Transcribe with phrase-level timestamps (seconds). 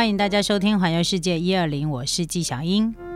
[0.00, 3.09] 欢迎大家收听《环游世界一二零》，我是纪小英。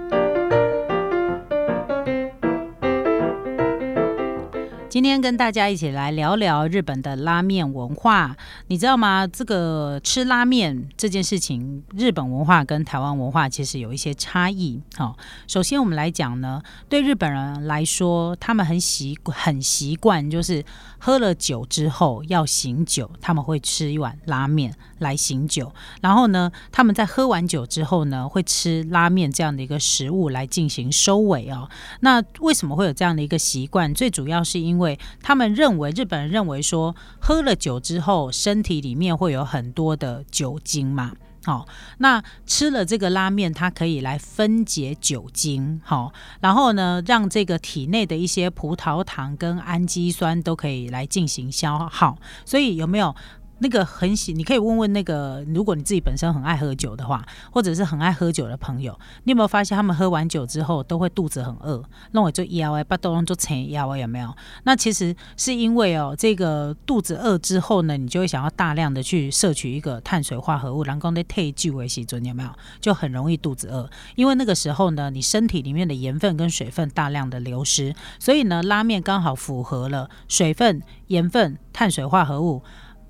[4.95, 8.37] 今天跟大家一起来聊聊日本的拉面文化，
[8.69, 9.27] 你知道吗？
[9.27, 14.81] 这个吃拉面这件事情，日本文化跟台湾文化其实有一些差异。
[14.95, 15.17] 好，
[15.49, 20.65] 首先我们来讲呢，对日本人来说，他们很习很习惯，就是
[21.01, 25.73] 喝了酒之后要醒酒，他们会吃一碗拉面来醒酒。
[26.03, 31.69] 然后呢，他们在喝完酒之后呢，会吃拉面这样的一个食物来进行收尾哦。
[31.99, 33.93] 那为什么会有这样的一个习惯？
[33.93, 34.84] 最主要是因为
[35.23, 41.13] 他们认为，日本人认为说，喝了酒之后，身体里面会有很多的酒精嘛。
[41.45, 41.67] 好，
[41.99, 52.17] 那吃了这个拉面，它可以来分解酒精，好，然后呢，让这个体内的一些葡萄糖跟氨基酸都可以来进行消耗。
[52.47, 53.15] 所以有没有？
[53.59, 61.83] 那个很喜，你可以问问那个，如果你自己本身很爱喝酒的话，或者是很爱喝酒的朋友，你有没有发现他们喝完酒之后都会肚子很饿，
[62.13, 64.35] 那我就腰哎，把都弄就成腰有没有？
[64.65, 72.51] 那其实是因为哦，这个肚子饿之后呢，你就会想要大量的去摄取一个碳水化合物，然后那退聚为细准有没有？
[72.81, 82.63] 就很容易肚子饿，因为那个时候呢，你身体里面的盐分跟水分大量的流失，所以呢，拉面刚好符合了水分、盐分、碳水化合物。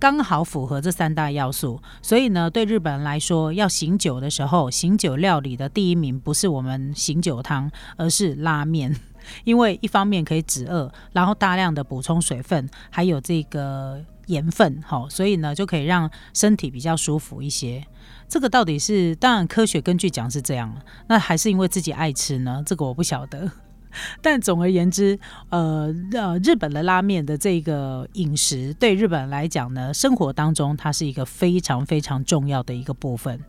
[0.05, 8.95] 刚好符合这三大要素，所以呢，对日本人来说，要醒酒的时候，醒酒料理的第一名不是我们醒酒汤，而是拉面，
[9.45, 17.83] 因为一方面可以止饿，然后大量的补充水分，还有这个盐分，好，所以呢，就可以让身体比较舒服一些。
[18.29, 20.77] 这个到底是当然科学根据讲是这样，
[21.09, 22.63] 那还是因为自己爱吃呢？
[22.67, 23.51] 这个我不晓得。
[24.23, 25.19] 但总而言之，
[25.51, 33.41] 呃呃，日本的拉面的这个饮食对日本人来讲呢，生活当中它是一个非常非常重要的一个部分。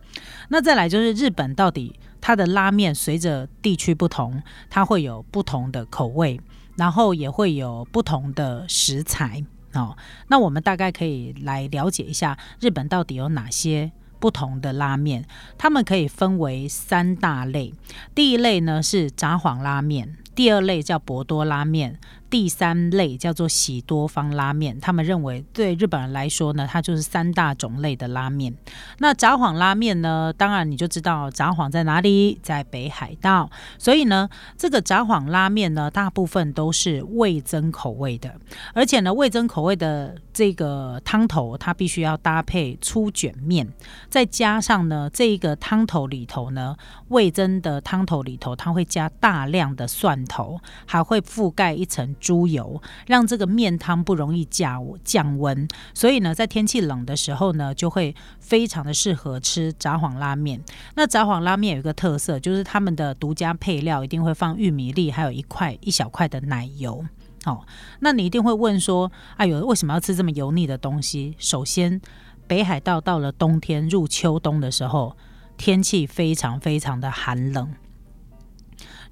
[0.48, 6.40] 那再来就是日本到底它的拉面随着地区不同，它会有不同的口味，
[6.76, 9.44] 然后也会有不同的食材。
[9.74, 9.96] 哦，
[10.28, 15.26] 那我们大概可以来了解一下日本到底有哪些不同的拉面，
[15.58, 17.74] 它们可以分为三大类。
[18.14, 20.16] 第一类呢是札幌拉面。
[20.36, 21.98] 第二类叫博多拉面。
[22.28, 28.52] 第三类叫做喜多方拉面，他们认为对日本人来说呢，它就是三大种类的拉面。
[28.98, 33.48] 那札幌拉面呢，当然你就知道札幌在哪里，在北海道。
[33.78, 38.34] 所以呢，这个札幌拉面呢，大部分都是味增口味的，
[38.74, 43.68] 而且呢，味增口味的这个汤头，它必须要搭配粗卷面，
[44.10, 46.76] 再加上呢，这个汤头里头呢，
[47.08, 52.15] 味增的汤头里头，它会加大量的蒜头，还会覆盖一层。
[52.20, 60.60] 猪油让这个面汤不容易降降温，所以呢，在天气冷的时候呢，就会非常的适合吃札幌拉面。
[60.94, 67.04] 那札幌拉面有一个特色，就是他们的独家配料一定会放玉米粒，还有一块一小块的奶油。
[67.44, 67.64] 哦，
[68.00, 71.36] 那你一定会问说，哎呦，为什么要吃这么油腻的东西？
[71.38, 72.00] 首先，
[72.46, 75.16] 北海道到了冬天入秋冬的时候，
[75.56, 77.72] 天气非常非常的寒冷。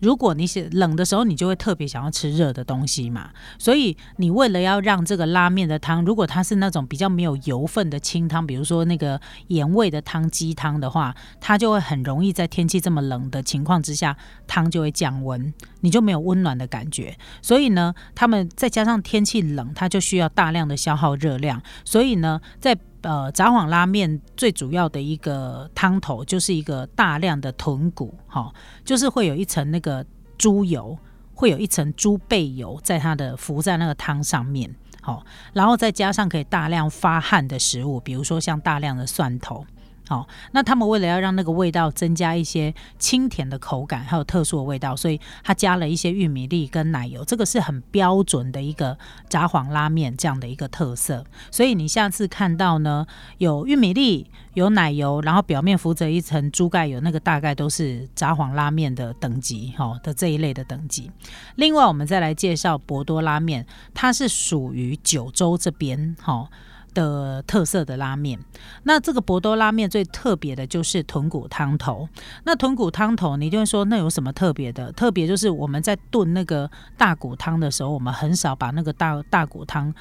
[0.01, 3.31] 如果你是冷的时候，你就会特别想要吃热的东西嘛。
[3.59, 14.17] 所以你为了要让这个拉面的汤，如果它是那种比较没有油分的清汤，比如说那个盐味的汤、鸡汤的话，它就会很容易在天气这么冷的情况之下，
[14.47, 17.17] 汤就会降温，你就没有温暖的感觉。
[17.41, 21.63] 所以呢，他们再加上天气冷，它就需要大量的消耗热量。
[21.85, 28.51] 所以呢，在呃，札幌拉面最主要的一个汤头就是一个大量的豚骨，哈，
[28.83, 30.05] 就是会有一层那个
[30.39, 30.99] 猪油，
[31.35, 35.23] 会有一层猪背油在它的浮在那个汤上面，好，
[35.53, 39.65] 然后再加上可以大量发汗的食物，比如说像大量的蒜头。
[40.07, 48.99] 好，那他们为了要让那个味道增加一些清甜的口感，还有特殊的味道，所以他加了一些玉米粒跟奶油，这个是很标准的一个
[49.31, 51.25] 札幌拉面这样的一个特色。
[51.51, 53.07] 所以你下次看到呢，
[53.39, 61.11] 有玉米粒、有奶油，然后表面浮着一层猪盖油，那个大概都是札幌拉面的等级，哈的这一类的等级。
[61.55, 66.51] 另外，我们再来介绍博多拉面，它是属于九州这边，哈。
[66.95, 68.39] 的特色的拉面，
[68.85, 72.09] 那这个博多拉面最特别的就是豚骨汤头。
[72.45, 74.91] 那豚骨汤头，你就会说那有什么特别的？
[74.93, 79.93] 特别就是我们在炖那个大骨汤的时候，我们很少把那个大大骨汤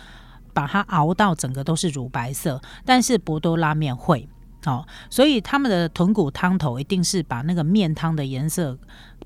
[0.54, 4.30] 把它熬到整个都是乳白色，但是博多拉面会
[4.66, 8.78] 哦，所以他们的豚骨汤头一定是把那个面汤的颜色。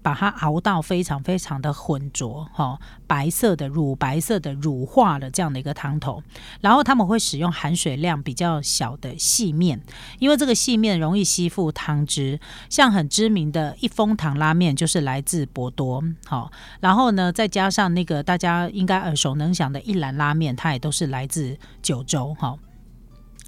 [0.08, 6.24] 把它熬到非常非常的浑浊，哈，白色的乳白色的乳化的这样的一个汤头。
[6.62, 9.82] 然后他们会使用含水量比较小的细面，
[10.20, 12.40] 因为这个细面容易吸附汤汁。
[12.70, 16.50] 像很知名的一风堂拉面就是来自博多，好，
[16.80, 22.58] 然后呢再加上那个大家应该耳熟能详的一兰拉面，它也都是来自九州，哈。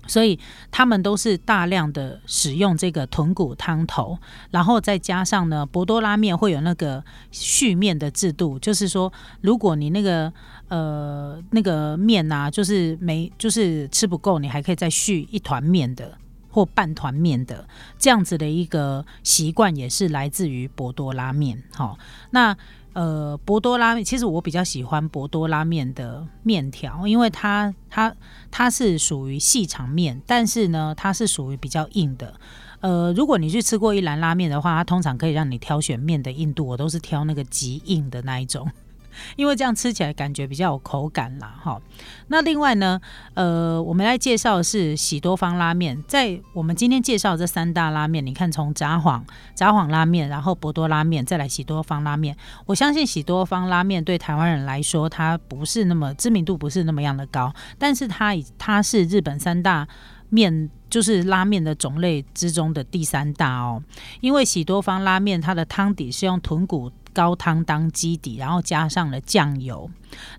[0.09, 0.37] 所以
[0.71, 4.17] 他们都是大量的使用这个豚骨汤头，
[4.51, 7.01] 然后再加上呢，博多拉面会有那个
[7.31, 10.33] 续面的制度，就是说，如果你那个
[10.67, 16.17] 呃那个面呐，就是没就是吃不够，你还可以再续一团面的
[16.49, 17.67] 或半团面的
[17.97, 21.63] 这样子的一个习惯，也是来自于博多拉面。
[21.73, 21.97] 好，
[22.31, 22.57] 那。
[22.93, 28.13] 呃，博多拉面其实我比较喜欢博多拉面的面条，因为它它
[28.49, 32.33] 它是属于细长面，但是呢，它是属于比较硬的。
[32.81, 38.69] 呃，如果你去吃过一兰拉面的话，它通常可以让你挑选面的硬度，我都是挑那个极硬的那一种。
[39.35, 41.79] 因为这样吃起来感觉比较有口感啦，哈。
[42.27, 42.99] 那另外呢，
[43.33, 46.01] 呃，我们来介绍的是喜多方拉面。
[46.07, 49.21] 在我们今天介绍这三大拉面，你看从札幌
[49.55, 52.35] 札幌拉面，然后博多拉面，再来喜多方拉面。
[52.65, 59.87] 我相信喜多方拉面对台湾人来说，它不是那么知名度不是那么样的高，但是它它是日本三大
[60.29, 63.81] 面就是拉面的种类之中的第三大哦。
[64.21, 66.91] 因为喜多方拉面它的汤底是用豚骨。
[67.13, 69.89] 高汤当基底，然后加上了酱油，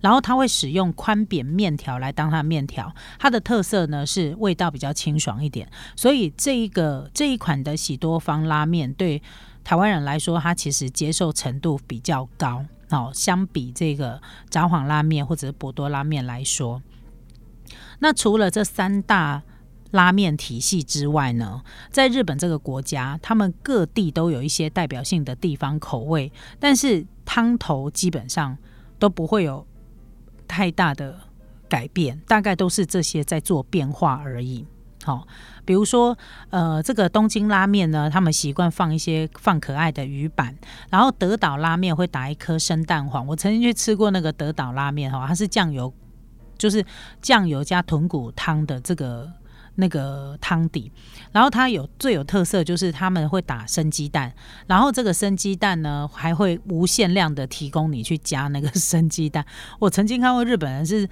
[0.01, 2.95] 然后它会使用宽扁面条来当它面条。
[3.19, 9.23] 它的特色呢是味道比较清爽一点，所以这一个这一款的喜多方拉面对
[9.63, 12.65] 台湾人来说，它其实接受程度比较高。
[12.91, 16.83] 哦，相比这个札幌拉面或者是博多拉面来说，
[18.01, 19.43] 那除了这三大。
[19.93, 28.57] 拉面体系之外呢，在日本这个国家，他们各地都有一些代表性的地方口味，但是汤头基本上
[28.99, 29.67] 都不会有
[30.47, 31.19] 太大的
[31.69, 34.65] 改变，大概都是这些在做变化而已。
[35.03, 35.27] 好，
[35.65, 36.17] 比如说，
[36.51, 40.57] 呃，这个东京拉面呢，他们习惯放一些放可爱的鱼板，
[40.91, 43.27] 然后德岛拉面会打一颗生蛋黄。
[43.27, 45.93] 我曾经去吃过那个德岛拉面哈，它是酱油，
[46.59, 46.85] 就是
[47.21, 49.33] 酱油加豚骨汤的这个。
[49.77, 50.91] 那个汤底，
[51.33, 54.33] 然后它有最有特色就是他们会打生鸡蛋，
[54.67, 59.45] 然后这个生鸡蛋呢还会无限量的提供你去加那个生鸡蛋。
[59.79, 61.09] 我曾经看过日本人是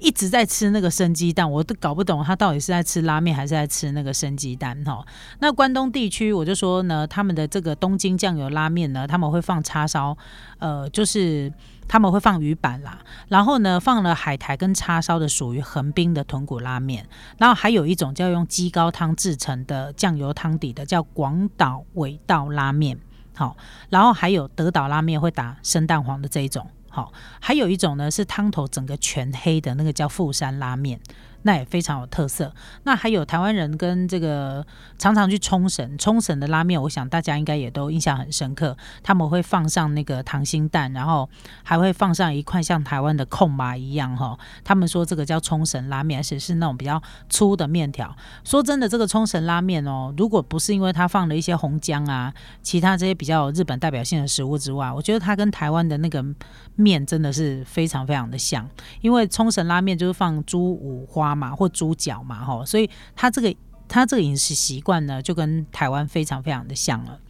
[0.00, 5.06] 一直在吃那个生鸡蛋，我都搞不懂他到底是在吃拉面还是在吃那个生鸡蛋哈。
[5.38, 10.16] 那关东地区我就说呢，他们的这个东京酱油拉面呢，他们会放叉烧，
[10.58, 11.52] 呃，就是。
[11.92, 17.04] 他们会放鱼板啦，然后呢放了海苔跟叉烧的，属于横滨的豚骨拉面。
[17.36, 22.96] 然后还有一种叫用鸡高汤制成的酱油汤底的，叫广岛尾道拉面。
[23.34, 23.56] 好，
[23.88, 26.64] 然后还有德岛拉面会打生蛋黄的这一种。
[26.90, 31.00] 好，还有一种呢是汤头整个全黑的那个叫富山拉面。
[31.42, 32.52] 那也非常有特色。
[32.82, 34.66] 那还有台湾人跟这个
[34.98, 38.76] 常常去冲绳，冲绳的拉面，我想大家应该也都印象很深刻。
[39.02, 41.28] 他们会放上那个溏心蛋，然后
[41.62, 44.38] 还会放上一块像台湾的控麻一样哈。
[44.62, 48.14] 他们说这个叫冲绳拉面，而且是那种比较粗的面条。
[48.44, 56.22] 说真的，这个冲绳拉面哦，如果不是因为它放了一些红姜啊，其他这些比较有日本代表性的食物之外，我觉得它跟台湾的那个
[56.76, 58.68] 面真的是非常非常的像。
[59.00, 61.29] 因为冲绳拉面就是放猪五花。
[61.34, 63.54] 嘛或猪脚嘛吼，所以他这个
[63.88, 67.20] 他这个饮食习惯呢，就跟台湾非常非常的像了。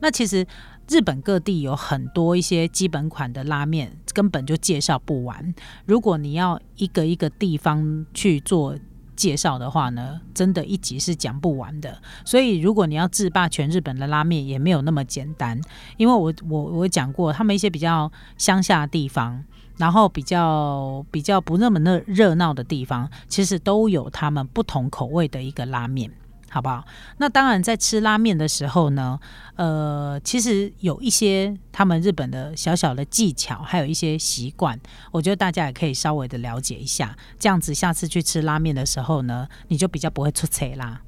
[0.00, 0.46] 那其实
[0.88, 5.54] 日本各地有很多一些基本款的拉面，根本就介绍不完。
[5.84, 8.76] 如果你要一个一个地方去做
[9.16, 11.98] 介绍的话呢，真的一集是讲不完的。
[12.24, 15.60] 所以如果你要制霸全日本的拉面，也没有那么简单。
[15.96, 19.42] 因为我我我讲过，他们一些比较乡下地方。
[19.78, 26.10] 然后比较比较不那么热热闹的地方，其实都有他们不同口味的一个拉面，
[26.56, 26.82] 好不好？
[27.18, 29.20] 那当然，在吃拉面的时候呢，
[29.56, 34.80] 呃，其实有一些他们日本的小小的技巧，还有一些习惯，
[35.12, 41.02] 我觉得大家也可以稍微的了解一下，这样子下次去吃拉面的时候呢，你就比较不会出错啦。